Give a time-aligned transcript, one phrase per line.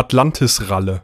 [0.00, 1.02] Atlantis-Ralle.